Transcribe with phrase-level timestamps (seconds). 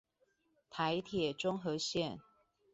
[0.71, 2.21] 臺鐵中和線